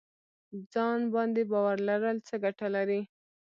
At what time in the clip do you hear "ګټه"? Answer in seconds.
2.43-2.67